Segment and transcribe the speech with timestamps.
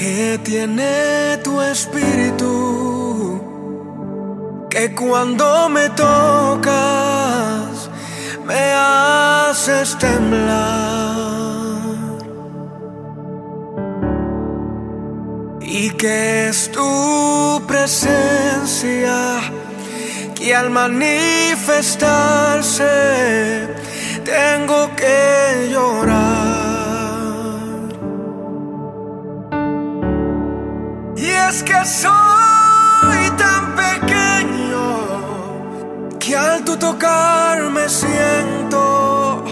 [0.00, 3.38] que tiene tu espíritu,
[4.70, 7.90] que cuando me tocas
[8.46, 10.70] me haces temblar.
[15.60, 19.38] Y que es tu presencia
[20.34, 23.68] que al manifestarse
[24.24, 26.49] tengo que llorar.
[31.60, 34.86] Es que soy tan pequeño
[36.18, 39.44] que al tu tocarme siento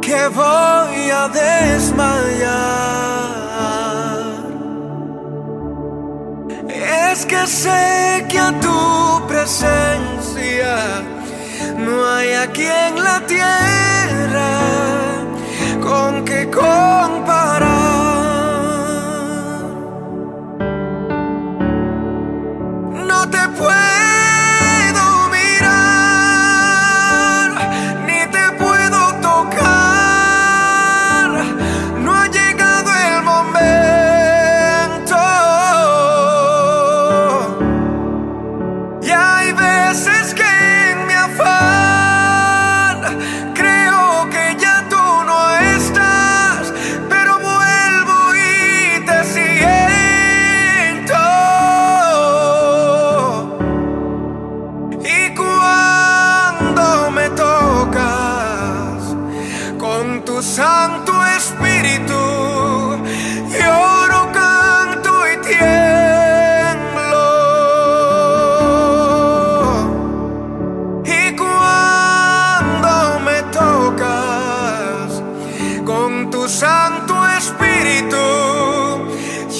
[0.00, 2.48] que voy a desmayar.
[7.10, 10.76] Es que sé que a tu presencia
[11.78, 14.50] no hay aquí en la tierra
[15.82, 16.48] con que
[60.58, 62.20] santo espíritu,
[63.58, 67.26] lloro, canto y tiemblo.
[71.04, 72.92] Y cuando
[73.26, 75.22] me tocas
[75.84, 78.24] con tu santo espíritu,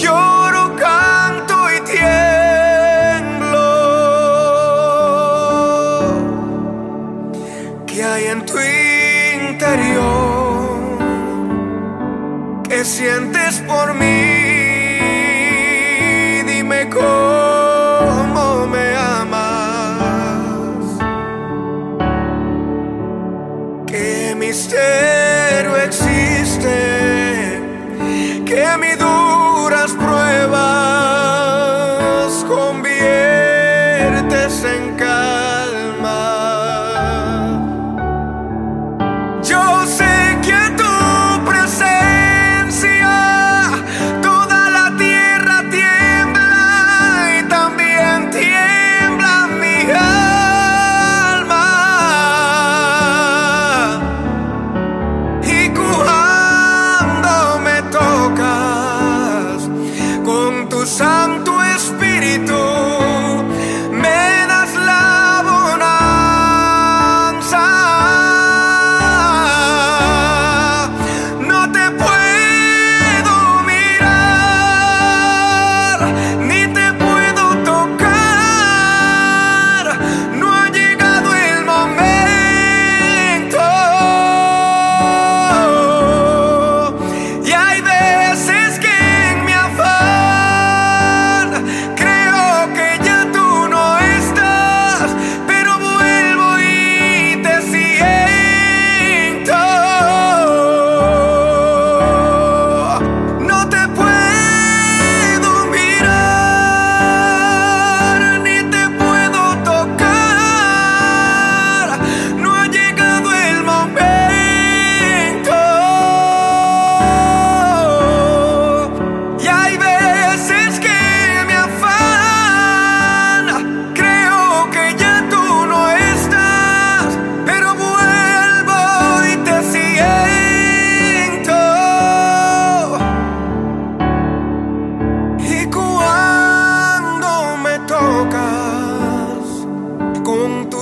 [0.03, 3.69] lloro, canto y tiemblo.
[7.87, 10.18] ¿Qué hay en tu interior?
[12.79, 14.07] ¿Qué sientes por mí?
[16.47, 20.85] Dime cómo me amas.
[23.85, 26.77] ¿Qué misterio existe?
[28.47, 30.55] Que mis duras pruebas
[32.47, 33.03] conviertes
[34.63, 34.97] en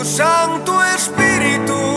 [0.05, 1.96] Santo Espíritu.